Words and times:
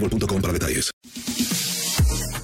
boostmobile.com 0.00 0.40
para 0.42 0.52
detalles. 0.52 0.90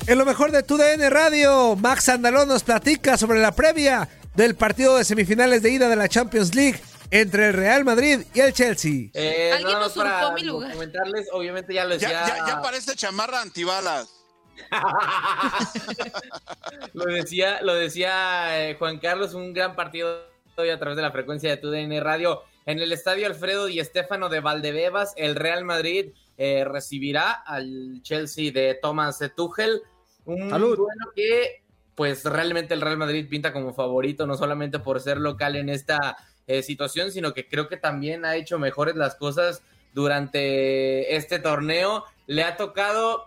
En 0.06 0.19
lo 0.19 0.25
mejor 0.27 0.50
de 0.50 0.62
tu 0.62 0.77
DN 0.77 1.08
Radio, 1.11 1.77
Max 1.77 2.08
Andalón 2.08 2.48
nos 2.48 2.64
platica 2.64 3.17
sobre 3.17 3.41
la 3.41 3.53
previa 3.53 4.08
del 4.34 4.55
partido 4.56 4.96
de 4.96 5.05
semifinales 5.05 5.62
de 5.62 5.70
ida 5.70 5.89
de 5.89 5.96
la 5.96 6.08
Champions 6.08 6.55
League 6.55 6.80
entre 7.11 7.48
el 7.48 7.52
Real 7.52 7.85
Madrid 7.85 8.20
y 8.35 8.41
el 8.41 8.52
Chelsea. 8.52 9.11
Eh, 9.14 9.52
Alguien 9.55 9.79
nos 9.79 9.89
usurpó 9.96 10.33
mi 10.35 10.42
lugar. 10.42 10.73
Comentarles, 10.73 11.29
obviamente 11.33 11.73
ya 11.74 11.85
lo 11.85 11.95
Ya, 11.96 12.08
decía. 12.08 12.36
ya, 12.39 12.46
ya 12.48 12.62
parece 12.62 12.96
chamarra 12.96 13.42
antibalas. 13.42 14.08
lo 16.95 17.05
decía, 17.07 17.61
lo 17.62 17.74
decía 17.74 18.68
eh, 18.70 18.77
Juan 18.79 18.98
Carlos, 18.98 19.35
un 19.35 19.52
gran 19.52 19.77
partido 19.77 20.24
hoy 20.57 20.70
a 20.70 20.79
través 20.79 20.96
de 20.96 21.02
la 21.02 21.12
frecuencia 21.12 21.51
de 21.51 21.57
TUDN 21.58 22.01
Radio. 22.02 22.42
En 22.67 22.79
el 22.79 22.92
estadio 22.92 23.27
Alfredo 23.27 23.68
y 23.68 23.80
Estefano 23.80 24.29
de 24.29 24.41
Valdebebas, 24.41 25.12
el 25.17 25.35
Real 25.35 25.64
Madrid 25.64 26.11
eh, 26.45 26.64
recibirá 26.64 27.30
al 27.30 28.01
Chelsea 28.03 28.51
de 28.51 28.77
Thomas 28.83 29.20
Tuchel. 29.36 29.80
Un 30.25 30.51
Salud. 30.51 30.77
duelo 30.77 31.13
que, 31.14 31.63
pues 31.95 32.25
realmente 32.25 32.75
el 32.75 32.80
Real 32.80 32.97
Madrid 32.97 33.29
pinta 33.30 33.53
como 33.53 33.73
favorito, 33.73 34.27
no 34.27 34.36
solamente 34.36 34.80
por 34.80 35.01
ser 35.01 35.19
local 35.19 35.55
en 35.55 35.69
esta 35.69 36.17
eh, 36.48 36.64
situación, 36.64 37.13
sino 37.13 37.33
que 37.33 37.47
creo 37.47 37.69
que 37.69 37.77
también 37.77 38.25
ha 38.25 38.35
hecho 38.35 38.58
mejores 38.58 38.97
las 38.97 39.14
cosas 39.14 39.63
durante 39.95 41.14
este 41.14 41.39
torneo. 41.39 42.07
Le 42.27 42.42
ha 42.42 42.57
tocado 42.57 43.27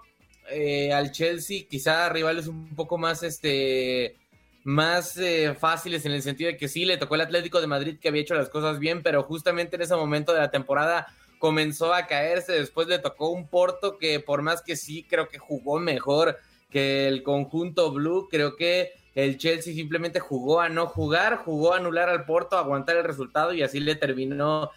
eh, 0.50 0.92
al 0.92 1.14
Chelsea, 1.14 1.68
quizá 1.70 2.10
rivales 2.10 2.48
un 2.48 2.76
poco 2.76 2.98
más 2.98 3.24
este 3.24 4.18
más 4.66 5.16
eh, 5.18 5.56
fáciles 5.58 6.06
en 6.06 6.12
el 6.12 6.22
sentido 6.22 6.50
de 6.50 6.58
que 6.58 6.68
sí 6.68 6.84
le 6.84 6.98
tocó 6.98 7.16
el 7.16 7.22
Atlético 7.22 7.62
de 7.62 7.68
Madrid 7.68 7.98
que 7.98 8.10
había 8.10 8.24
hecho 8.24 8.36
las 8.36 8.50
cosas 8.50 8.78
bien, 8.78 9.04
pero 9.04 9.24
justamente 9.24 9.78
en 9.78 9.84
ese 9.84 9.96
momento 9.96 10.34
de 10.34 10.40
la 10.40 10.52
temporada 10.52 11.08
comenzó 11.46 11.94
a 11.94 12.08
caerse, 12.08 12.54
después 12.54 12.88
le 12.88 12.98
tocó 12.98 13.30
un 13.30 13.48
Porto 13.48 14.00
que 14.00 14.20
por 14.20 14.42
más 14.42 14.64
que 14.64 14.76
sí 14.76 15.06
creo 15.08 15.30
que 15.30 15.38
jugó 15.38 15.78
mejor 15.78 16.40
que 16.72 17.08
el 17.08 17.22
conjunto 17.22 17.92
blue, 17.92 18.28
creo 18.32 18.56
que 18.56 18.94
el 19.14 19.38
Chelsea 19.38 19.76
simplemente 19.76 20.20
jugó 20.20 20.60
a 20.60 20.70
no 20.70 20.88
jugar, 20.88 21.36
jugó 21.36 21.76
a 21.76 21.78
anular 21.78 22.10
al 22.10 22.26
Porto, 22.26 22.58
a 22.58 22.62
aguantar 22.62 22.98
el 22.98 23.04
resultado 23.04 23.54
y 23.54 23.62
así 23.62 23.80
le 23.80 23.94
terminó 23.94 24.72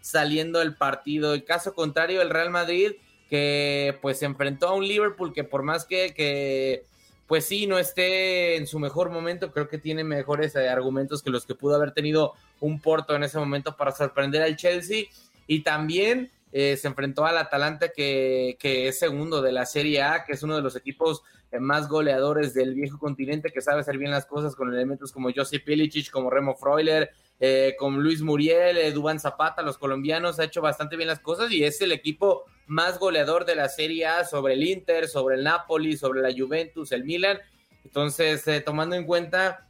saliendo 0.00 0.60
el 0.60 0.74
partido. 0.74 1.32
El 1.32 1.44
caso 1.44 1.76
contrario, 1.76 2.22
el 2.22 2.30
Real 2.30 2.50
Madrid, 2.50 2.94
que 3.28 3.96
pues 4.02 4.18
se 4.18 4.26
enfrentó 4.26 4.66
a 4.66 4.74
un 4.74 4.88
Liverpool 4.88 5.32
que 5.32 5.44
por 5.44 5.62
más 5.62 5.84
que, 5.84 6.12
que 6.12 6.86
pues 7.28 7.44
sí, 7.44 7.68
no 7.68 7.78
esté 7.78 8.56
en 8.56 8.66
su 8.66 8.80
mejor 8.80 9.10
momento, 9.10 9.52
creo 9.52 9.68
que 9.68 9.78
tiene 9.78 10.02
mejores 10.02 10.56
eh, 10.56 10.68
argumentos 10.68 11.22
que 11.22 11.30
los 11.30 11.46
que 11.46 11.54
pudo 11.54 11.76
haber 11.76 11.92
tenido 11.92 12.34
un 12.58 12.80
Porto 12.80 13.14
en 13.14 13.22
ese 13.22 13.38
momento 13.38 13.76
para 13.76 13.92
sorprender 13.92 14.42
al 14.42 14.56
Chelsea. 14.56 15.04
Y 15.50 15.64
también 15.64 16.30
eh, 16.52 16.76
se 16.76 16.86
enfrentó 16.86 17.24
al 17.24 17.36
Atalanta, 17.36 17.88
que, 17.88 18.56
es 18.62 18.98
segundo 19.00 19.42
de 19.42 19.50
la 19.50 19.66
Serie 19.66 20.00
A, 20.00 20.22
que 20.22 20.34
es 20.34 20.44
uno 20.44 20.54
de 20.54 20.62
los 20.62 20.76
equipos 20.76 21.24
eh, 21.50 21.58
más 21.58 21.88
goleadores 21.88 22.54
del 22.54 22.74
viejo 22.74 23.00
continente, 23.00 23.50
que 23.50 23.60
sabe 23.60 23.80
hacer 23.80 23.98
bien 23.98 24.12
las 24.12 24.26
cosas 24.26 24.54
con 24.54 24.72
elementos 24.72 25.10
como 25.10 25.30
Josip 25.34 25.64
Pilicic, 25.64 26.12
como 26.12 26.30
Remo 26.30 26.54
Freuler, 26.54 27.10
eh, 27.42 27.74
con 27.78 28.00
Luis 28.00 28.22
Muriel, 28.22 28.76
eh, 28.76 28.92
Dubán 28.92 29.18
Zapata, 29.18 29.62
los 29.62 29.76
colombianos, 29.76 30.38
ha 30.38 30.44
hecho 30.44 30.60
bastante 30.60 30.96
bien 30.96 31.08
las 31.08 31.18
cosas 31.18 31.50
y 31.50 31.64
es 31.64 31.80
el 31.80 31.90
equipo 31.90 32.44
más 32.68 33.00
goleador 33.00 33.44
de 33.44 33.56
la 33.56 33.68
Serie 33.70 34.06
A 34.06 34.24
sobre 34.24 34.54
el 34.54 34.62
Inter, 34.62 35.08
sobre 35.08 35.34
el 35.34 35.42
Napoli, 35.42 35.96
sobre 35.96 36.20
la 36.20 36.32
Juventus, 36.32 36.92
el 36.92 37.02
Milan. 37.02 37.38
Entonces, 37.82 38.46
eh, 38.46 38.60
tomando 38.60 38.94
en 38.94 39.04
cuenta 39.04 39.66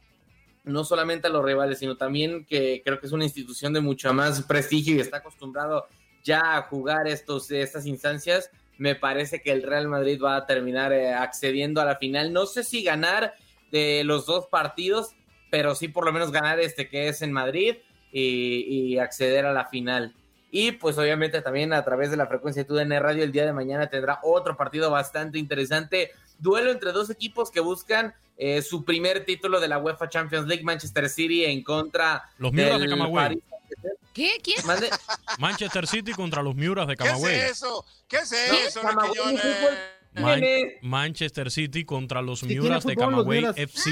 no 0.63 0.83
solamente 0.83 1.27
a 1.27 1.31
los 1.31 1.43
rivales, 1.43 1.79
sino 1.79 1.97
también 1.97 2.45
que 2.45 2.81
creo 2.85 2.99
que 2.99 3.07
es 3.07 3.11
una 3.11 3.23
institución 3.23 3.73
de 3.73 3.81
mucho 3.81 4.13
más 4.13 4.43
prestigio 4.43 4.95
y 4.95 4.99
está 4.99 5.17
acostumbrado 5.17 5.87
ya 6.23 6.57
a 6.57 6.61
jugar 6.63 7.07
estos, 7.07 7.49
estas 7.51 7.85
instancias, 7.85 8.49
me 8.77 8.95
parece 8.95 9.41
que 9.41 9.51
el 9.51 9.63
Real 9.63 9.87
Madrid 9.87 10.19
va 10.19 10.35
a 10.35 10.45
terminar 10.45 10.91
eh, 10.93 11.13
accediendo 11.13 11.81
a 11.81 11.85
la 11.85 11.97
final. 11.97 12.33
No 12.33 12.45
sé 12.45 12.63
si 12.63 12.83
ganar 12.83 13.35
de 13.71 14.03
los 14.03 14.25
dos 14.25 14.47
partidos, 14.47 15.15
pero 15.49 15.75
sí 15.75 15.87
por 15.87 16.05
lo 16.05 16.13
menos 16.13 16.31
ganar 16.31 16.59
este 16.59 16.89
que 16.89 17.07
es 17.07 17.21
en 17.21 17.31
Madrid 17.31 17.75
y, 18.11 18.97
acceder 18.97 19.45
a 19.45 19.53
la 19.53 19.65
final. 19.65 20.15
Y 20.49 20.73
pues 20.73 20.97
obviamente 20.97 21.41
también 21.41 21.73
a 21.73 21.83
través 21.85 22.11
de 22.11 22.17
la 22.17 22.27
frecuencia 22.27 22.63
de 22.63 22.67
TUDN 22.67 22.99
Radio 22.99 23.23
el 23.23 23.31
día 23.31 23.45
de 23.45 23.53
mañana 23.53 23.89
tendrá 23.89 24.19
otro 24.23 24.57
partido 24.57 24.91
bastante 24.91 25.39
interesante. 25.39 26.11
Duelo 26.39 26.71
entre 26.71 26.91
dos 26.91 27.09
equipos 27.09 27.51
que 27.51 27.61
buscan 27.61 28.13
eh, 28.43 28.61
su 28.63 28.83
primer 28.83 29.23
título 29.23 29.59
de 29.59 29.67
la 29.67 29.77
UEFA 29.77 30.09
Champions 30.09 30.47
League, 30.47 30.63
Manchester 30.63 31.07
City 31.09 31.45
en 31.45 31.61
contra 31.63 32.27
Los 32.39 32.51
Miuras 32.51 32.73
de 32.73 32.79
del 32.79 32.89
Camagüey. 32.89 33.23
Paris 33.25 33.39
Saint-Germain. 33.47 33.97
¿Qué? 34.13 34.37
¿Quién? 34.43 34.65
Mande- 34.65 34.89
Manchester 35.37 35.85
City 35.87 36.11
contra 36.13 36.41
los 36.41 36.55
Miuras 36.55 36.87
de 36.87 36.95
¿Qué 36.97 37.03
es 37.03 37.09
Camagüey. 37.09 37.39
eso? 37.39 37.85
¿Qué 38.07 38.17
es 38.17 38.31
No, 38.31 38.37
eso, 38.57 38.81
Camagüey, 38.81 39.13
Quiñones? 39.13 39.41
fútbol. 39.41 39.77
Man- 40.15 40.41
Manchester 40.81 41.51
City 41.51 41.85
contra 41.85 42.21
los 42.23 42.41
Miuras 42.43 42.83
de 42.83 42.95
Camagüey 42.95 43.39
Miuras. 43.41 43.57
FC. 43.57 43.91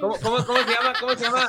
¿Cómo, 0.00 0.16
cómo, 0.20 0.46
cómo 0.46 0.58
se 0.62 0.70
llama? 0.74 0.92
¿Cómo 0.98 1.14
se 1.14 1.24
llama? 1.24 1.48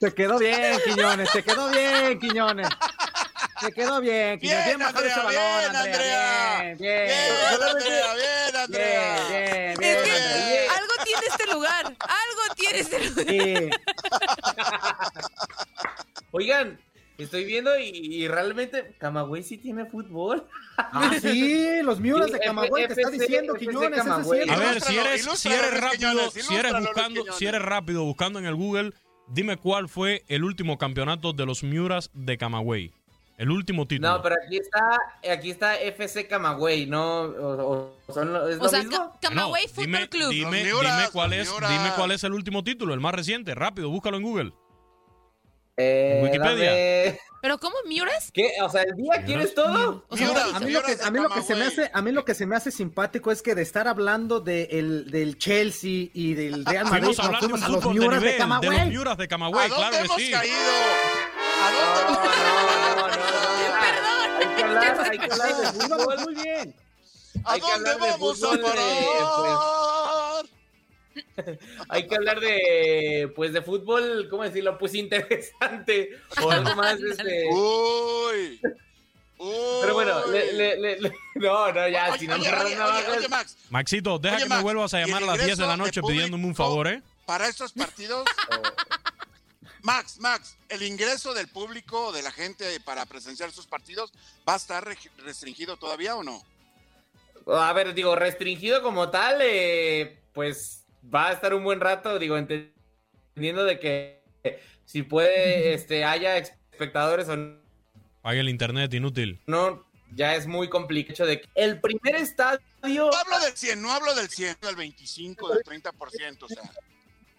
Te 0.00 0.12
quedó 0.14 0.38
bien, 0.38 0.78
Quiñones, 0.84 1.30
te 1.30 1.42
quedó 1.44 1.70
bien, 1.70 2.18
Quiñones. 2.18 2.68
Te 3.64 3.72
quedó 3.72 4.00
bien, 4.00 4.38
Quiñones. 4.40 4.64
Bien, 4.66 4.78
bajado 4.78 4.98
Andrea, 4.98 5.12
ese 5.12 5.20
balón, 5.24 5.60
bien, 5.60 5.76
Andrea. 5.76 6.58
Bien, 6.62 6.78
bien. 6.78 7.06
Bien, 7.06 7.62
Andrea, 7.70 8.14
bien, 8.14 8.56
Andrea. 8.56 9.26
Bien, 9.28 9.74
bien, 9.78 9.96
Es 9.96 10.04
bien. 10.04 10.04
que 10.04 10.10
Andrea. 10.12 10.72
algo 10.72 10.92
tiene 11.04 11.26
este 11.28 11.46
lugar. 11.52 11.84
Algo 11.86 12.54
tiene 12.56 12.78
este 12.78 12.98
lugar. 13.08 13.26
Sí. 13.28 13.70
Oigan, 16.32 16.78
estoy 17.18 17.44
viendo 17.44 17.78
y, 17.78 17.84
y 17.88 18.28
realmente 18.28 18.94
Camagüey 18.98 19.42
sí 19.42 19.58
tiene 19.58 19.84
fútbol. 19.86 20.46
Ah, 20.78 21.10
sí, 21.20 21.82
los 21.82 22.00
Miuras 22.00 22.28
Sí, 22.28 22.32
de 22.32 22.40
Camagüey, 22.40 22.86
te 22.88 22.94
está 22.94 23.10
diciendo, 23.10 23.54
Quiñones. 23.54 24.00
A 24.00 24.56
ver, 24.56 24.80
si 24.80 24.96
eres, 24.96 25.24
si 25.38 25.48
eres 25.52 25.80
rápido, 25.80 26.30
si 26.30 26.54
eres 26.54 26.72
buscando, 26.80 27.32
si 27.32 27.46
eres 27.46 27.62
rápido 27.62 28.04
buscando 28.04 28.38
en 28.38 28.46
el 28.46 28.54
Google, 28.54 28.92
dime 29.28 29.56
cuál 29.58 29.88
fue 29.88 30.24
el 30.28 30.42
último 30.44 30.78
campeonato 30.78 31.32
de 31.32 31.44
los 31.46 31.62
Miuras 31.62 32.10
de 32.14 32.38
Camagüey. 32.38 32.92
El 33.38 33.50
último 33.50 33.86
título. 33.88 34.08
No, 34.10 34.22
pero 34.22 34.36
aquí 34.44 34.56
está, 34.58 34.98
aquí 35.32 35.50
está 35.50 35.76
FC 35.80 36.28
Camagüey, 36.28 36.86
¿no? 36.86 37.22
O, 37.22 37.72
o- 38.06 38.12
son 38.12 38.28
¿Es 38.50 38.58
O 38.58 38.62
lo 38.64 38.68
sea, 38.68 38.80
mismo? 38.84 39.10
Ca- 39.20 39.28
Camagüey 39.28 39.66
Fútbol 39.68 39.84
dime, 39.86 40.08
Club. 40.08 40.30
Dime, 40.30 40.64
Miuras, 40.64 40.96
dime 40.98 41.08
cuál 41.12 41.32
es, 41.32 41.50
Miuras. 41.50 41.70
dime 41.70 41.90
cuál 41.96 42.10
es 42.12 42.22
el 42.24 42.34
último 42.34 42.62
título, 42.62 42.94
el 42.94 43.00
más 43.00 43.14
reciente. 43.14 43.54
Rápido, 43.54 43.88
búscalo 43.88 44.16
en 44.18 44.22
Google. 44.22 44.52
Eh, 45.78 46.20
Wikipedia. 46.22 46.70
dame- 46.70 47.18
¿Pero 47.40 47.58
cómo 47.58 47.74
Miuras? 47.88 48.30
¿Qué? 48.32 48.52
O 48.62 48.68
sea, 48.68 48.82
¿el 48.82 48.94
día 48.94 49.24
quieres 49.24 49.52
todo? 49.54 50.04
O 50.08 50.16
sea, 50.16 50.26
Miuras, 50.28 50.54
A 50.54 50.60
mí, 50.60 50.70
lo 50.70 50.82
que, 50.82 50.88
Miuras 50.92 51.06
a, 51.06 51.10
mí 51.10 51.18
lo 51.18 51.28
que 51.30 51.42
se 51.42 51.54
me 51.54 51.60
Camagüey. 51.60 51.66
hace, 51.86 51.90
a 51.92 52.02
mí 52.02 52.12
lo 52.12 52.24
que 52.24 52.34
se 52.34 52.46
me 52.46 52.54
hace 52.56 52.70
simpático 52.70 53.32
es 53.32 53.42
que 53.42 53.54
de 53.56 53.62
estar 53.62 53.88
hablando 53.88 54.38
de 54.40 54.64
el- 54.70 55.10
del 55.10 55.38
Chelsea 55.38 56.10
y 56.12 56.34
del 56.34 56.64
Real 56.64 56.84
Madrid, 56.84 57.00
Fuimos 57.06 57.18
a 57.18 57.22
nos 57.22 57.26
hablar 57.26 57.40
de 57.40 57.46
un 57.46 57.50
fuimos 57.52 57.62
a 57.64 57.68
los 57.72 57.82
fútbol 57.82 57.94
de 57.94 58.00
Miuras 58.00 58.20
de, 58.20 58.26
nivel, 58.26 58.38
de, 58.38 58.38
los 58.46 58.60
Camagüey. 58.60 58.90
Miuras 58.90 59.16
de 59.18 59.24
¿A 59.24 59.28
Camagüey, 59.28 59.68
dónde 59.70 59.76
claro 59.76 59.96
que 59.96 60.04
hemos 60.04 60.16
sí. 60.22 60.30
caído? 60.30 60.56
¿A 61.62 61.70
dónde 61.72 62.00
hemos 62.02 62.18
No, 62.96 63.21
Hay 64.42 64.56
que 64.56 64.62
hablar, 64.62 65.10
hay 65.10 65.18
que 65.18 65.24
hablar 65.32 65.56
de 65.56 65.66
fútbol. 65.80 66.16
muy 66.24 66.34
bien. 66.34 66.74
¿A 67.44 67.52
Hay 67.52 67.60
que 67.60 67.70
dónde 67.72 67.90
hablar 67.90 67.94
de 68.06 68.10
vamos 68.12 68.42
a 68.42 68.46
fútbol, 68.46 68.58
eh, 68.58 68.62
parar? 68.62 70.46
Hay 71.88 72.06
que 72.06 72.14
hablar 72.14 72.40
de, 72.40 73.32
pues, 73.36 73.52
de 73.52 73.62
fútbol, 73.62 74.28
¿cómo 74.30 74.42
decirlo? 74.44 74.78
Pues 74.78 74.94
interesante 74.94 76.10
o 76.42 76.50
algo 76.50 76.74
más, 76.74 76.98
este... 77.00 77.44
Uy. 77.52 78.60
Uy. 79.38 79.78
Pero 79.82 79.94
bueno, 79.94 80.26
le, 80.28 80.52
le, 80.52 80.76
le- 80.80 81.00
le- 81.00 81.12
no, 81.34 81.72
no, 81.72 81.88
ya, 81.88 82.10
Oye, 82.10 82.18
si 82.18 82.26
no 82.28 82.34
oye, 82.36 82.48
oye, 82.48 82.80
oye, 82.80 83.18
oye, 83.18 83.28
Max, 83.28 83.56
Maxito, 83.70 84.18
deja 84.18 84.36
Oye, 84.36 84.44
que 84.44 84.48
Max, 84.50 84.58
me 84.58 84.62
vuelvas 84.62 84.94
a 84.94 85.00
llamar 85.00 85.22
a 85.24 85.26
las 85.26 85.44
10 85.44 85.58
de 85.58 85.66
la 85.66 85.76
noche 85.76 86.00
de 86.00 86.06
pidiéndome 86.06 86.46
un 86.46 86.54
favor, 86.54 86.86
¿eh? 86.86 87.02
para 87.26 87.48
estos 87.48 87.72
partidos, 87.72 88.24
Max, 89.82 90.18
Max, 90.20 90.56
el 90.68 90.82
ingreso 90.82 91.34
del 91.34 91.48
público, 91.48 92.12
de 92.12 92.22
la 92.22 92.30
gente 92.30 92.64
para 92.80 93.04
presenciar 93.06 93.50
sus 93.50 93.66
partidos, 93.66 94.12
¿va 94.48 94.54
a 94.54 94.56
estar 94.56 94.84
restringido 95.18 95.76
todavía 95.76 96.14
o 96.16 96.22
no? 96.22 96.42
A 97.46 97.72
ver, 97.72 97.92
digo, 97.92 98.14
restringido 98.14 98.82
como 98.82 99.10
tal, 99.10 99.38
eh, 99.42 100.20
pues 100.32 100.84
va 101.12 101.28
a 101.28 101.32
estar 101.32 101.52
un 101.54 101.64
buen 101.64 101.80
rato, 101.80 102.18
digo, 102.18 102.36
entendiendo 102.36 103.64
de 103.64 103.80
que 103.80 104.22
si 104.84 105.02
puede, 105.02 105.74
este, 105.74 106.04
haya 106.04 106.36
espectadores 106.36 107.28
o 107.28 107.60
Pague 108.22 108.38
el 108.38 108.48
internet, 108.48 108.94
inútil. 108.94 109.40
no, 109.46 109.84
ya 110.14 110.36
es 110.36 110.46
muy 110.46 110.68
complicado 110.68 111.26
de 111.26 111.40
que 111.40 111.48
el 111.54 111.80
primer 111.80 112.16
estadio... 112.16 112.60
No 112.82 113.10
hablo 113.12 113.40
del 113.40 113.56
100, 113.56 113.82
no 113.82 113.90
hablo 113.90 114.14
del 114.14 114.28
100, 114.28 114.58
del 114.60 114.76
25, 114.76 115.54
del 115.54 115.64
30%, 115.64 116.42
o 116.42 116.48
sea. 116.48 116.62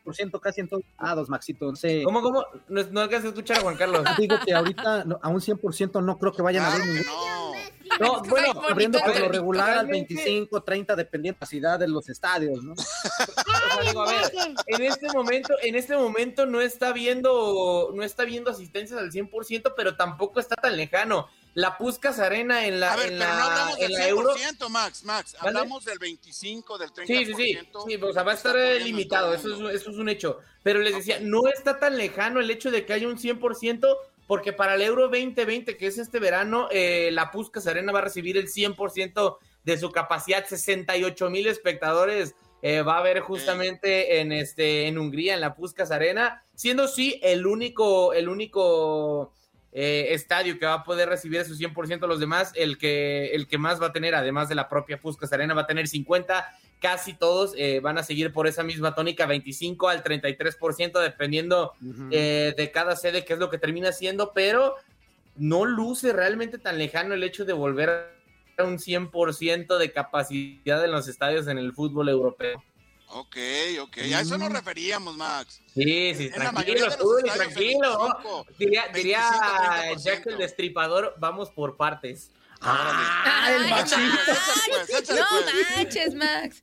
Por 0.03 0.15
ciento 0.15 0.39
casi 0.41 0.61
en 0.61 0.67
todos 0.67 0.83
lados, 1.01 1.29
Maxito. 1.29 1.69
No 1.69 1.75
sé. 1.75 2.03
¿Cómo, 2.03 2.21
cómo? 2.21 2.45
No, 2.67 2.83
no 2.91 3.01
alcanzas 3.01 3.25
a 3.25 3.29
escuchar 3.29 3.57
a 3.59 3.61
Juan 3.61 3.75
Carlos. 3.77 4.03
Digo 4.19 4.35
que 4.45 4.53
ahorita 4.53 5.05
no, 5.05 5.19
a 5.21 5.29
un 5.29 5.39
100% 5.39 6.03
no 6.03 6.17
creo 6.19 6.33
que 6.33 6.41
vayan 6.41 6.65
a 6.65 6.69
ver 6.71 6.81
que 6.81 6.87
ningún- 6.89 7.05
no. 7.05 7.53
No, 7.99 8.23
bueno, 8.23 8.59
abriendo 8.67 8.99
por 8.99 9.19
lo 9.19 9.29
regular 9.29 9.69
al 9.69 9.75
realmente- 9.87 10.15
25, 10.15 10.63
30, 10.63 10.95
dependiendo 10.95 11.33
de 11.35 11.35
la 11.35 11.39
capacidad 11.39 11.79
de 11.79 11.87
los 11.87 12.09
estadios, 12.09 12.63
¿no? 12.63 12.73
O 13.73 13.75
sea, 13.75 13.83
digo, 13.87 14.01
a 14.01 14.05
ver, 14.11 14.31
en 14.67 14.81
este 14.83 15.07
momento, 15.13 15.53
en 15.61 15.75
este 15.75 15.95
momento 15.95 16.45
no 16.45 16.59
está 16.61 16.91
viendo, 16.91 17.91
no 17.93 18.03
está 18.03 18.23
viendo 18.23 18.49
asistencias 18.51 18.99
al 18.99 19.11
100%, 19.11 19.73
pero 19.75 19.95
tampoco 19.95 20.39
está 20.39 20.55
tan 20.55 20.75
lejano. 20.77 21.27
La 21.55 21.77
Puscas 21.77 22.19
Arena 22.19 22.65
en 22.65 22.79
la, 22.79 22.93
A 22.93 22.95
ver, 22.95 23.11
en 23.11 23.19
pero 23.19 23.29
la, 23.29 23.37
no 23.37 23.43
hablamos 23.43 23.77
del 23.79 23.91
la 23.91 24.07
Euro. 24.07 24.35
100%, 24.35 24.69
Max, 24.69 25.03
Max. 25.03 25.35
¿Vale? 25.41 25.59
Hablamos 25.59 25.85
del 25.85 25.99
25, 25.99 26.77
del 26.77 26.89
30%. 26.89 27.05
Sí, 27.05 27.25
sí, 27.25 27.33
sí, 27.35 27.59
sí, 27.87 27.95
o 28.01 28.13
sea, 28.13 28.23
va 28.23 28.31
a 28.31 28.35
estar 28.35 28.55
limitado, 28.81 29.33
eso 29.33 29.69
es, 29.69 29.81
eso 29.81 29.91
es 29.91 29.97
un 29.97 30.09
hecho. 30.09 30.39
Pero 30.63 30.79
les 30.79 30.95
decía, 30.95 31.19
no 31.21 31.47
está 31.47 31.79
tan 31.79 31.97
lejano 31.97 32.39
el 32.39 32.49
hecho 32.49 32.71
de 32.71 32.85
que 32.85 32.93
haya 32.93 33.07
un 33.07 33.17
100%, 33.17 33.95
porque 34.25 34.53
para 34.53 34.75
el 34.75 34.81
Euro 34.81 35.03
2020, 35.09 35.77
que 35.77 35.87
es 35.87 35.97
este 35.97 36.19
verano, 36.19 36.69
eh, 36.71 37.09
la 37.11 37.29
Puskas 37.29 37.67
Arena 37.67 37.91
va 37.91 37.99
a 37.99 38.03
recibir 38.03 38.37
el 38.37 38.47
100% 38.47 39.37
de 39.63 39.77
su 39.77 39.91
capacidad, 39.91 40.45
68 40.47 41.29
mil 41.29 41.47
espectadores. 41.47 42.35
eh, 42.65 42.81
va 42.81 42.95
a 42.95 42.99
haber 42.99 43.19
justamente 43.19 44.21
en 44.21 44.31
este 44.31 44.87
en 44.87 44.97
Hungría 44.97 45.33
en 45.33 45.41
la 45.41 45.53
Puskas 45.53 45.91
Arena, 45.91 46.45
siendo 46.55 46.87
sí 46.87 47.19
el 47.21 47.45
único 47.45 48.13
el 48.13 48.29
único 48.29 49.33
eh, 49.75 50.13
estadio 50.13 50.59
que 50.59 50.67
va 50.67 50.75
a 50.75 50.83
poder 50.83 51.09
recibir 51.09 51.39
esos 51.41 51.59
100% 51.59 52.07
los 52.07 52.19
demás, 52.19 52.51
el 52.55 52.77
que, 52.77 53.31
el 53.33 53.47
que 53.47 53.57
más 53.57 53.81
va 53.81 53.87
a 53.87 53.91
tener, 53.91 54.13
además 54.13 54.47
de 54.47 54.55
la 54.55 54.69
propia 54.69 54.99
Puskas 54.99 55.33
Arena, 55.33 55.55
va 55.55 55.61
a 55.61 55.67
tener 55.67 55.87
50, 55.87 56.45
casi 56.79 57.13
todos 57.13 57.55
eh, 57.57 57.79
van 57.79 57.97
a 57.97 58.03
seguir 58.03 58.31
por 58.31 58.45
esa 58.45 58.61
misma 58.61 58.93
tónica, 58.93 59.25
25 59.25 59.89
al 59.89 60.03
33%, 60.03 61.01
dependiendo 61.01 61.73
eh, 62.11 62.53
de 62.55 62.71
cada 62.71 62.95
sede, 62.95 63.25
que 63.25 63.33
es 63.33 63.39
lo 63.39 63.49
que 63.49 63.57
termina 63.57 63.91
siendo, 63.91 64.31
pero 64.33 64.75
no 65.35 65.65
luce 65.65 66.13
realmente 66.13 66.59
tan 66.59 66.77
lejano 66.77 67.15
el 67.15 67.23
hecho 67.23 67.43
de 67.43 67.53
volver 67.53 67.89
a 68.57 68.63
un 68.63 68.77
100% 68.77 69.77
de 69.79 69.91
capacidad 69.91 70.85
en 70.85 70.91
los 70.91 71.07
estadios 71.07 71.47
en 71.47 71.57
el 71.57 71.73
fútbol 71.73 72.09
europeo. 72.09 72.63
Ok, 73.15 73.37
ok. 73.81 73.97
A 74.15 74.21
eso 74.21 74.37
nos 74.37 74.51
referíamos, 74.51 75.15
Max. 75.15 75.61
Sí, 75.73 76.13
sí, 76.15 76.31
En 76.33 76.43
la 76.43 76.51
tranquilo, 76.51 76.87
estadios, 76.87 77.23
tranquilo. 77.35 77.97
25, 77.99 78.45
Diría, 78.57 78.83
diría 78.93 79.19
25, 79.91 79.99
30%. 79.99 80.03
Jack 80.03 80.27
el 80.27 80.37
Destripador, 80.39 81.13
vamos 81.19 81.51
por 81.51 81.77
partes. 81.77 82.31
Ah, 82.61 83.49
el 83.55 83.63
Ay, 83.65 83.69
Maxito. 83.71 84.01
Échale, 84.97 85.03
pues, 85.05 85.09
No 85.19 85.25
pues. 85.29 85.77
manches, 85.77 86.15
Max. 86.15 86.61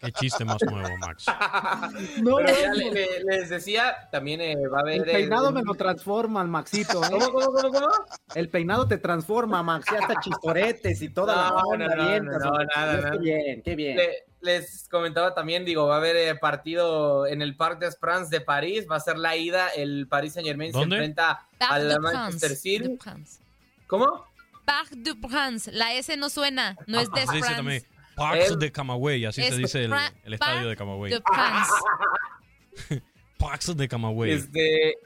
Qué 0.00 0.12
chiste 0.12 0.44
más 0.46 0.56
nuevo, 0.62 0.96
Max. 0.98 1.26
No, 2.22 2.36
Pero 2.36 2.48
ya 2.60 2.72
le- 2.72 2.90
le- 2.90 3.24
les 3.24 3.48
decía, 3.50 4.08
también 4.10 4.40
eh, 4.40 4.56
va 4.66 4.78
a 4.78 4.80
haber... 4.80 4.96
el 4.96 5.04
peinado 5.04 5.52
me 5.52 5.62
lo 5.62 5.74
transforma, 5.74 6.40
el 6.42 6.48
Maxito. 6.48 7.02
¿eh? 7.04 7.08
¿Cómo, 7.10 7.30
cómo, 7.32 7.52
cómo, 7.52 7.70
cómo? 7.70 7.88
El 8.34 8.48
peinado 8.48 8.88
te 8.88 8.96
transforma, 8.98 9.62
Max. 9.62 9.86
Ya 9.92 9.98
hasta 10.00 10.20
chistoretes 10.20 11.00
y 11.02 11.10
toda 11.10 11.36
la 11.36 11.48
No, 11.50 11.56
onda 11.68 11.86
no, 11.88 11.96
no, 11.96 12.04
no, 12.06 12.16
hombre. 12.50 12.66
nada, 12.74 12.96
Qué 12.96 13.00
nada. 13.02 13.16
bien, 13.18 13.62
qué 13.62 13.74
bien. 13.76 13.96
Le- 13.96 14.24
les 14.40 14.88
comentaba 14.90 15.34
también, 15.34 15.64
digo, 15.64 15.86
va 15.86 15.94
a 15.94 15.98
haber 15.98 16.16
eh, 16.16 16.34
partido 16.34 17.26
en 17.26 17.42
el 17.42 17.56
Parc 17.56 17.78
des 17.78 17.96
Princes 17.96 18.30
de 18.30 18.40
París, 18.40 18.86
va 18.90 18.96
a 18.96 19.00
ser 19.00 19.18
la 19.18 19.36
ida, 19.36 19.68
el 19.68 20.06
Paris 20.08 20.34
Saint 20.34 20.46
Germain 20.46 20.72
se 20.72 20.80
enfrenta 20.80 21.46
Parc 21.58 21.72
al 21.72 22.00
Manchester. 22.00 22.56
City. 22.56 22.98
¿Cómo? 23.86 24.26
Parc 24.64 24.90
de 24.90 25.14
France. 25.28 25.70
La 25.72 25.94
S 25.94 26.16
no 26.16 26.30
suena. 26.30 26.76
No 26.86 27.00
es 27.00 27.10
de 27.10 27.20
Así 27.20 27.30
se 27.30 27.36
dice 27.36 27.54
France. 27.54 27.86
El- 28.46 28.58
de 28.58 28.72
Camagüey, 28.72 29.24
así 29.24 29.42
se 29.42 29.56
dice 29.56 29.84
el, 29.84 29.94
el 30.24 30.34
estadio 30.34 30.68
de 30.68 30.76
Parc 30.76 30.78
Camagüey. 30.78 31.22
Parks 33.40 33.74
de 33.74 33.88
Camagüey. 33.88 34.32
Este, 34.32 34.98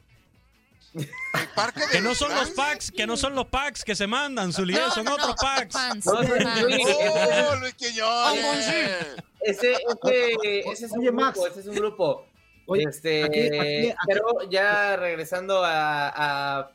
Que 1.91 2.01
no 2.01 2.15
son 2.15 2.33
los 2.35 2.51
packs, 2.51 2.91
que 2.93 3.07
no 3.07 3.17
son 3.17 3.35
los 3.35 3.47
packs 3.47 3.83
que 3.85 3.95
se 3.97 4.07
mandan, 4.07 4.53
Zully, 4.53 4.75
No, 4.75 4.91
son 4.93 5.05
no, 5.05 5.15
otros 5.15 5.29
no, 5.29 5.35
packs. 5.37 5.75
No. 6.05 6.13
¡Oh, 6.13 6.23
Luis 7.59 7.73
Oh, 7.73 7.77
Quiñones! 7.77 8.69
ese, 9.41 9.73
ese, 9.73 10.61
ese 10.71 10.87
es 10.87 10.93
un 10.93 11.01
Oye, 11.01 11.11
Max. 11.13 11.35
grupo, 11.39 11.47
ese 11.49 11.61
es 11.61 11.67
un 11.67 11.75
grupo. 11.75 12.27
Oye, 12.67 12.85
este, 12.89 13.25
aquí- 13.25 13.41
aquí- 13.49 13.59
aquí- 13.91 13.95
pero 14.07 14.49
ya 14.51 14.97
regresando 14.97 15.65
a, 15.65 16.09
a, 16.61 16.71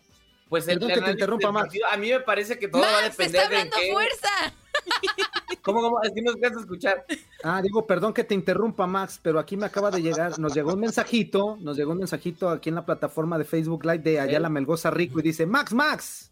pues 0.50 0.68
el 0.68 0.80
Perdón 0.80 0.96
que 0.96 1.02
te 1.06 1.12
interrumpa, 1.12 1.52
Max. 1.52 1.74
a 1.90 1.98
mí 1.98 2.10
me 2.10 2.20
parece 2.20 2.60
que 2.60 2.68
todo 2.68 2.82
va 2.82 2.90
a 2.90 3.02
Max, 3.04 3.18
depender 3.18 3.42
está 3.44 3.56
de 3.56 3.62
en 3.62 3.70
qué, 3.72 3.92
fuerza. 3.94 4.54
¿Cómo, 5.74 5.82
cómo? 5.82 6.02
Es 6.04 6.12
que 6.12 6.22
no 6.22 6.32
a 6.32 6.60
escuchar. 6.62 7.06
Ah, 7.44 7.62
digo, 7.62 7.86
perdón 7.88 8.14
que 8.14 8.24
te 8.24 8.34
interrumpa, 8.36 8.86
Max, 8.88 9.20
pero 9.22 9.40
aquí 9.40 9.56
me 9.58 9.66
acaba 9.66 9.90
de 9.92 10.02
llegar, 10.02 10.38
nos 10.40 10.54
llegó 10.54 10.74
un 10.74 10.80
mensajito, 10.80 11.58
nos 11.62 11.78
llegó 11.78 11.92
un 11.92 12.00
mensajito 12.00 12.50
aquí 12.50 12.70
en 12.70 12.76
la 12.76 12.86
plataforma 12.86 13.38
de 13.38 13.46
Facebook 13.46 13.84
Live 13.86 14.00
de 14.00 14.20
Ayala 14.20 14.50
Melgoza 14.50 14.90
Rico 14.92 15.20
y 15.20 15.24
dice, 15.24 15.46
Max, 15.46 15.74
Max, 15.74 16.32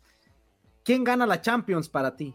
¿quién 0.83 1.03
gana 1.03 1.25
la 1.25 1.41
Champions 1.41 1.87
para 1.89 2.15
ti? 2.15 2.33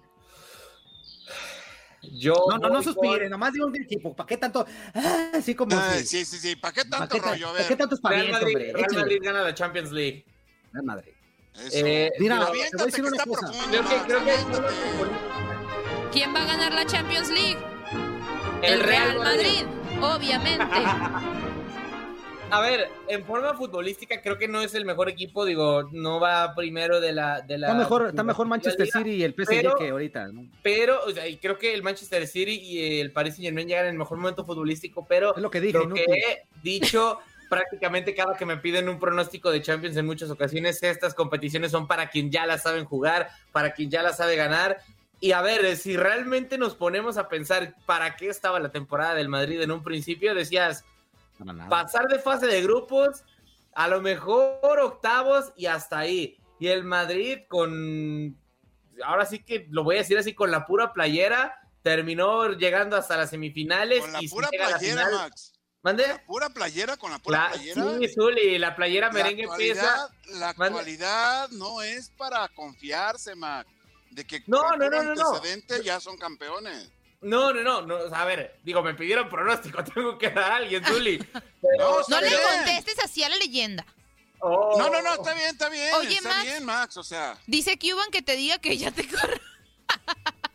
Yo 2.14 2.34
No, 2.50 2.58
no, 2.58 2.68
no 2.68 2.82
suspire, 2.82 3.20
con 3.20 3.30
nomás 3.30 3.52
digo 3.52 3.66
un 3.66 3.76
equipo, 3.76 4.14
¿para 4.16 4.26
qué 4.26 4.36
tanto? 4.36 4.66
Ah, 4.92 5.30
así 5.34 5.54
como 5.54 5.78
Ay, 5.78 6.00
si- 6.00 6.24
sí, 6.24 6.24
sí, 6.24 6.38
sí. 6.38 6.56
¿Para 6.56 6.74
qué 6.74 6.84
¿para 6.84 6.98
tanto 7.06 7.14
qué, 7.14 7.20
ta- 7.20 7.30
rollo? 7.30 7.48
A 7.48 7.52
para 7.52 7.62
qué 7.64 7.68
ver. 7.76 7.78
tanto 7.88 8.08
Real 8.08 8.32
Madrid, 8.32 8.56
hombre? 8.56 8.72
Real. 8.72 8.94
Madrid 8.96 9.18
gana 9.22 9.42
la 9.42 9.54
Champions 9.54 9.92
League. 9.92 10.24
Real 10.72 10.84
Madrid. 10.84 11.12
Eso. 11.54 11.86
Eh, 11.86 12.10
Mira, 12.18 12.38
te 12.46 12.50
voy 12.50 12.60
a 12.82 12.86
decir 12.86 13.04
una 13.04 13.24
cosa. 13.24 13.46
profundo, 13.52 13.78
creo 13.78 13.84
que, 13.84 14.06
creo 14.06 14.24
que. 14.24 15.51
¿Quién 16.12 16.34
va 16.34 16.42
a 16.42 16.46
ganar 16.46 16.72
la 16.74 16.84
Champions 16.86 17.30
League? 17.30 17.58
el 18.62 18.80
Real 18.80 19.18
Madrid, 19.18 19.64
obviamente. 20.00 20.64
A 22.50 22.60
ver, 22.60 22.90
en 23.08 23.24
forma 23.24 23.54
futbolística 23.54 24.20
creo 24.20 24.36
que 24.36 24.46
no 24.46 24.60
es 24.60 24.74
el 24.74 24.84
mejor 24.84 25.08
equipo, 25.08 25.46
digo, 25.46 25.88
no 25.90 26.20
va 26.20 26.54
primero 26.54 27.00
de 27.00 27.12
la 27.12 27.40
de 27.40 27.56
la 27.56 27.68
Está 27.68 27.78
mejor, 27.78 28.06
está 28.08 28.22
mejor 28.22 28.46
Manchester 28.46 28.84
liga, 28.84 28.98
City 28.98 29.10
y 29.12 29.22
el 29.22 29.32
PSG 29.32 29.46
pero- 29.48 29.76
que 29.76 29.88
ahorita, 29.88 30.28
¿no? 30.28 30.46
Pero, 30.62 31.00
o 31.06 31.10
sea, 31.12 31.26
y 31.26 31.38
creo 31.38 31.56
que 31.56 31.72
el 31.72 31.82
Manchester 31.82 32.26
City 32.26 32.60
y 32.60 33.00
el 33.00 33.10
Paris 33.10 33.36
Saint 33.36 33.46
Germain 33.46 33.66
llegan 33.66 33.86
en 33.86 33.92
el 33.92 33.98
mejor 33.98 34.18
momento 34.18 34.44
futbolístico, 34.44 35.06
pero 35.08 35.34
Es 35.34 35.40
lo 35.40 35.50
que 35.50 35.62
dije, 35.62 35.78
lo 35.78 35.94
que 35.94 36.04
he 36.04 36.46
dicho 36.62 37.20
prácticamente 37.48 38.14
cada 38.14 38.36
que 38.36 38.44
me 38.44 38.58
piden 38.58 38.90
un 38.90 38.98
pronóstico 38.98 39.50
de 39.50 39.62
Champions 39.62 39.96
en 39.96 40.04
muchas 40.04 40.28
ocasiones, 40.28 40.82
estas 40.82 41.14
competiciones 41.14 41.70
son 41.70 41.86
para 41.86 42.10
quien 42.10 42.30
ya 42.30 42.44
la 42.44 42.58
saben 42.58 42.84
jugar, 42.84 43.30
para 43.52 43.72
quien 43.72 43.90
ya 43.90 44.02
la 44.02 44.12
sabe 44.12 44.36
ganar. 44.36 44.76
Y 45.22 45.30
a 45.30 45.40
ver, 45.40 45.76
si 45.76 45.96
realmente 45.96 46.58
nos 46.58 46.74
ponemos 46.74 47.16
a 47.16 47.28
pensar 47.28 47.76
para 47.86 48.16
qué 48.16 48.26
estaba 48.28 48.58
la 48.58 48.72
temporada 48.72 49.14
del 49.14 49.28
Madrid 49.28 49.60
en 49.60 49.70
un 49.70 49.84
principio, 49.84 50.34
decías, 50.34 50.84
pasar 51.68 52.08
de 52.08 52.18
fase 52.18 52.46
de 52.48 52.60
grupos, 52.60 53.22
a 53.72 53.86
lo 53.86 54.00
mejor 54.00 54.80
octavos 54.80 55.52
y 55.56 55.66
hasta 55.66 56.00
ahí. 56.00 56.36
Y 56.58 56.66
el 56.66 56.82
Madrid 56.82 57.38
con, 57.46 58.36
ahora 59.04 59.24
sí 59.24 59.38
que 59.44 59.68
lo 59.70 59.84
voy 59.84 59.94
a 59.94 59.98
decir 60.00 60.18
así, 60.18 60.34
con 60.34 60.50
la 60.50 60.66
pura 60.66 60.92
playera, 60.92 61.56
terminó 61.82 62.48
llegando 62.54 62.96
hasta 62.96 63.16
las 63.16 63.30
semifinales. 63.30 64.00
Con 64.00 64.12
la 64.14 64.22
y 64.24 64.28
pura 64.28 64.48
playera, 64.48 64.78
final- 64.80 65.12
Max. 65.12 65.52
¿Mande? 65.84 66.06
La 66.08 66.24
pura 66.24 66.48
playera 66.50 66.96
con 66.96 67.12
la 67.12 67.20
pura 67.20 67.44
La- 67.44 67.50
playera. 67.52 67.84
sí, 68.00 68.08
Zuli, 68.08 68.58
la 68.58 68.74
playera 68.74 69.06
La 69.06 69.12
merengue 69.12 69.44
empieza. 69.44 70.08
La 70.32 70.52
Mande. 70.56 70.78
actualidad 70.80 71.48
no 71.50 71.80
es 71.80 72.10
para 72.10 72.48
confiarse, 72.48 73.36
Max. 73.36 73.68
De 74.12 74.26
que 74.26 74.42
No, 74.46 74.76
no, 74.76 74.88
no, 74.90 75.02
no, 75.02 75.14
no. 75.14 75.28
antecedente 75.34 75.82
ya 75.82 75.98
son 76.00 76.16
campeones. 76.16 76.90
No, 77.22 77.52
no, 77.52 77.62
no, 77.62 77.82
no, 77.82 78.14
a 78.14 78.24
ver, 78.24 78.58
digo, 78.64 78.82
me 78.82 78.94
pidieron 78.94 79.28
pronóstico, 79.28 79.82
tengo 79.94 80.18
que 80.18 80.30
dar 80.30 80.52
a 80.52 80.56
alguien, 80.56 80.84
Zuli. 80.84 81.18
No, 81.78 81.96
No 82.08 82.20
le 82.20 82.30
contestes 82.30 82.98
así 83.02 83.22
a 83.22 83.28
la 83.28 83.36
leyenda. 83.36 83.86
Oh. 84.40 84.76
No, 84.76 84.90
no, 84.90 85.00
no, 85.02 85.14
está 85.14 85.34
bien, 85.34 85.50
está 85.50 85.68
bien. 85.68 85.94
Oye, 85.94 86.14
está 86.16 86.28
Max. 86.28 86.42
bien, 86.42 86.64
Max. 86.64 86.96
O 86.96 87.04
sea, 87.04 87.38
Dice 87.46 87.78
Cuban 87.78 88.10
que 88.10 88.22
te 88.22 88.34
diga 88.36 88.58
que 88.58 88.76
ya 88.76 88.90
te 88.90 89.06
corre. 89.08 89.40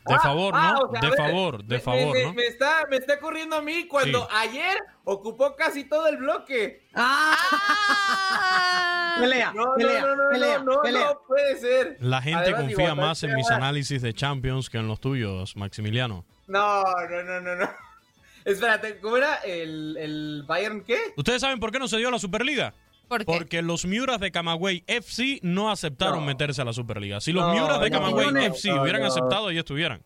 De 0.07 0.19
favor, 0.19 0.53
Ah, 0.55 0.73
¿no? 0.73 0.87
o 0.87 0.91
sea, 0.91 1.01
de 1.01 1.07
ver, 1.09 1.17
favor, 1.17 1.63
de 1.63 1.75
me- 1.75 1.81
favor, 1.81 2.13
me, 2.13 2.23
¿no? 2.23 2.33
me 2.33 2.45
está, 2.45 2.85
me 2.89 2.97
está 2.97 3.13
ocurriendo 3.15 3.55
a 3.57 3.61
mí 3.61 3.87
cuando 3.87 4.21
Sí. 4.21 4.27
ayer 4.35 4.77
ocupó 5.03 5.55
casi 5.55 5.83
todo 5.85 6.07
el 6.07 6.17
bloque. 6.17 6.87
Ah. 6.93 7.35
Pelea, 9.19 9.51
No, 9.53 9.73
pelea, 9.75 10.01
no, 10.01 10.07
no, 10.07 10.23
no, 10.25 10.29
pelea, 10.31 10.59
no, 10.59 10.63
no, 10.75 10.81
pelea. 10.81 11.05
no 11.05 11.21
puede 11.27 11.55
ser. 11.59 11.97
La 12.01 12.21
gente 12.21 12.39
Además, 12.39 12.61
confía 12.61 12.85
digo, 12.91 12.95
más 12.95 13.23
en 13.23 13.33
mis 13.33 13.49
análisis 13.49 14.01
de 14.01 14.13
Champions 14.13 14.69
que 14.69 14.77
en 14.77 14.87
los 14.87 14.99
tuyos, 14.99 15.55
Maximiliano. 15.55 16.23
No, 16.47 16.83
no, 16.83 17.23
no, 17.23 17.41
no, 17.41 17.55
no. 17.55 17.69
Espérate, 18.45 18.99
¿cómo 18.99 19.17
era 19.17 19.35
el, 19.37 19.97
el 19.97 20.43
Bayern 20.47 20.83
qué? 20.83 21.13
¿Ustedes 21.17 21.41
saben 21.41 21.59
por 21.59 21.71
qué 21.71 21.79
no 21.79 21.87
se 21.87 21.97
dio 21.97 22.11
la 22.11 22.19
Superliga? 22.19 22.73
¿Por 23.07 23.19
qué? 23.19 23.25
Porque 23.25 23.61
los 23.61 23.85
Miuras 23.85 24.19
de 24.19 24.31
Camagüey 24.31 24.83
FC 24.87 25.39
no 25.43 25.71
aceptaron 25.71 26.19
No. 26.21 26.25
meterse 26.25 26.61
a 26.61 26.65
la 26.65 26.73
Superliga. 26.73 27.21
Si 27.21 27.31
los 27.31 27.43
No, 27.45 27.53
Miuras 27.53 27.79
de 27.81 27.89
Camagüey 27.91 28.31
no, 28.31 28.39
FC 28.41 28.69
no, 28.69 28.81
hubieran 28.81 29.01
no. 29.01 29.07
aceptado, 29.07 29.51
ya 29.51 29.59
estuvieran. 29.59 30.01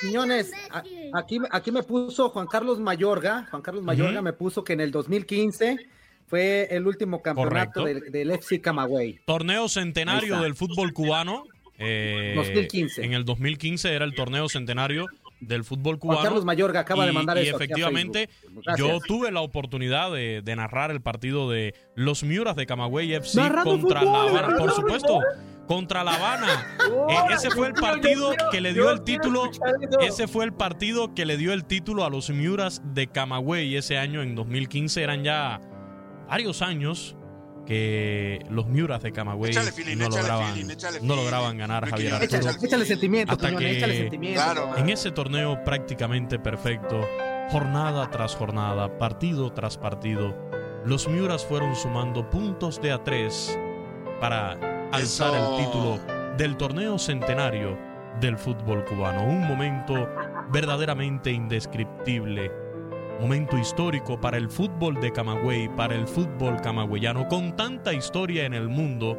Quiñones, 0.00 0.52
aquí, 1.12 1.38
aquí 1.50 1.72
me 1.72 1.82
puso 1.82 2.28
Juan 2.28 2.46
Carlos 2.46 2.78
Mayorga. 2.78 3.46
Juan 3.50 3.62
Carlos 3.62 3.82
Mayorga 3.82 4.20
me 4.22 4.32
puso 4.32 4.62
que 4.62 4.74
en 4.74 4.80
el 4.80 4.90
2015 4.90 5.76
fue 6.26 6.68
el 6.70 6.86
último 6.86 7.22
campeonato 7.22 7.84
del, 7.84 8.10
del 8.12 8.30
FC 8.30 8.60
Camagüey. 8.60 9.20
Torneo 9.26 9.68
centenario 9.68 10.40
del 10.40 10.54
fútbol 10.54 10.92
cubano. 10.92 11.44
eh, 11.78 12.32
2015. 12.36 13.04
En 13.04 13.12
el 13.14 13.24
2015 13.24 13.92
era 13.94 14.04
el 14.04 14.14
torneo 14.14 14.48
centenario 14.48 15.06
del 15.40 15.64
fútbol 15.64 15.98
cubano. 15.98 16.18
Juan 16.18 16.28
Carlos 16.28 16.44
Mayorga 16.44 16.80
acaba 16.80 17.06
de 17.06 17.12
mandar 17.12 17.38
y 17.38 17.42
eso 17.42 17.56
efectivamente. 17.56 18.28
Gracias. 18.64 18.78
yo 18.78 18.98
tuve 19.06 19.30
la 19.30 19.40
oportunidad 19.40 20.12
de, 20.12 20.42
de 20.42 20.56
narrar 20.56 20.90
el 20.90 21.00
partido 21.00 21.50
de 21.50 21.74
los 21.94 22.24
Miuras 22.24 22.56
de 22.56 22.66
Camagüey 22.66 23.12
FC 23.14 23.40
Narrando 23.40 23.78
contra 23.78 24.00
fútbol, 24.00 24.12
La 24.12 24.40
Habana, 24.40 24.56
por 24.56 24.72
supuesto, 24.72 25.20
contra 25.66 26.04
La 26.04 26.14
Habana. 26.14 26.66
Eh, 27.08 27.34
ese 27.34 27.50
fue 27.50 27.68
el 27.68 27.74
partido 27.74 28.32
que 28.50 28.60
le 28.60 28.72
dio 28.72 28.90
el 28.90 29.02
título. 29.02 29.50
Ese 30.00 30.26
fue 30.26 30.44
el 30.44 30.52
partido 30.52 31.14
que 31.14 31.24
le 31.24 31.36
dio 31.36 31.52
el 31.52 31.64
título 31.64 32.04
a 32.04 32.10
los 32.10 32.30
Miuras 32.30 32.82
de 32.84 33.06
Camagüey 33.06 33.76
ese 33.76 33.96
año 33.96 34.22
en 34.22 34.34
2015. 34.34 35.02
Eran 35.02 35.22
ya 35.22 35.60
varios 36.28 36.62
años 36.62 37.16
que 37.66 38.44
los 38.48 38.66
Miuras 38.66 39.02
de 39.02 39.12
Camagüey 39.12 39.52
feeling, 39.52 39.96
no 39.98 40.08
lograban, 40.08 40.54
feeling, 40.54 40.74
no 41.02 41.16
lograban 41.16 41.58
ganar 41.58 41.84
a 41.84 41.88
Javier 41.88 42.14
Arturo. 42.14 42.38
Échale, 42.40 42.56
échale 42.66 42.84
sentimiento, 42.86 43.32
Hasta 43.32 43.56
que- 43.56 43.76
échale 43.76 43.96
sentimiento. 43.98 44.40
Claro. 44.40 44.76
En 44.76 44.88
ese 44.88 45.10
torneo 45.10 45.62
prácticamente 45.64 46.38
perfecto, 46.38 47.00
jornada 47.50 48.10
tras 48.10 48.34
jornada, 48.36 48.96
partido 48.98 49.52
tras 49.52 49.76
partido, 49.76 50.34
los 50.84 51.08
Miuras 51.08 51.44
fueron 51.44 51.74
sumando 51.74 52.30
puntos 52.30 52.80
de 52.80 52.92
a 52.92 53.02
tres 53.02 53.58
para 54.20 54.52
alzar 54.92 55.34
Eso. 55.34 55.58
el 55.58 55.64
título 55.66 56.00
del 56.36 56.56
torneo 56.56 56.98
centenario 56.98 57.76
del 58.20 58.38
fútbol 58.38 58.84
cubano. 58.84 59.24
Un 59.24 59.46
momento 59.46 60.08
verdaderamente 60.50 61.30
indescriptible. 61.32 62.50
Momento 63.20 63.56
histórico 63.56 64.20
para 64.20 64.36
el 64.36 64.50
fútbol 64.50 65.00
de 65.00 65.10
Camagüey, 65.10 65.68
para 65.74 65.94
el 65.94 66.06
fútbol 66.06 66.60
camagüeyano, 66.60 67.28
con 67.28 67.56
tanta 67.56 67.94
historia 67.94 68.44
en 68.44 68.52
el 68.52 68.68
mundo 68.68 69.18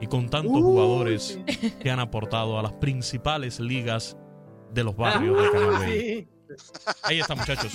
y 0.00 0.06
con 0.06 0.28
tantos 0.28 0.56
Uy, 0.56 0.62
jugadores 0.62 1.40
que 1.80 1.90
han 1.90 2.00
aportado 2.00 2.58
a 2.58 2.62
las 2.62 2.72
principales 2.74 3.60
ligas 3.60 4.16
de 4.72 4.84
los 4.84 4.96
barrios 4.96 5.40
de 5.40 5.50
Camagüey. 5.50 6.28
Ahí 7.04 7.20
está, 7.20 7.34
muchachos. 7.34 7.74